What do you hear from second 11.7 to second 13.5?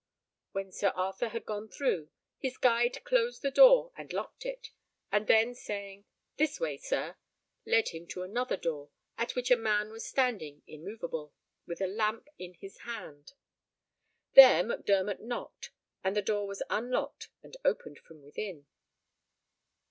a lamp in his hand.